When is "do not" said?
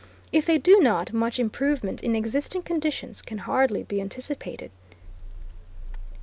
0.57-1.13